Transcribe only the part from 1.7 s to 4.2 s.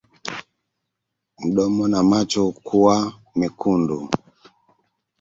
na macho kuwa mekundu